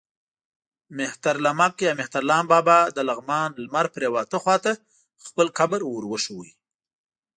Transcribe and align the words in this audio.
مهترلمک 0.97 1.75
یا 1.85 1.91
مهترلام 1.99 2.43
بابا 2.51 2.79
د 2.95 2.97
لغمان 3.09 3.49
لمر 3.63 3.85
پرېواته 3.95 4.37
خوا 4.43 4.55
ته 4.63 4.71
خپل 5.27 5.47
قبر 5.57 5.79
ور 5.85 6.03
وښود. 6.11 6.49